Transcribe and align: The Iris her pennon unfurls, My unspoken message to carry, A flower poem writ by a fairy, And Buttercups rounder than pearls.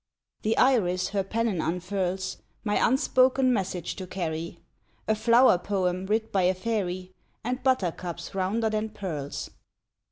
The 0.41 0.57
Iris 0.57 1.09
her 1.09 1.23
pennon 1.23 1.61
unfurls, 1.61 2.37
My 2.63 2.83
unspoken 2.87 3.53
message 3.53 3.95
to 3.97 4.07
carry, 4.07 4.57
A 5.07 5.13
flower 5.13 5.59
poem 5.59 6.07
writ 6.07 6.31
by 6.31 6.41
a 6.41 6.55
fairy, 6.55 7.11
And 7.43 7.61
Buttercups 7.61 8.33
rounder 8.33 8.71
than 8.71 8.89
pearls. 8.89 9.51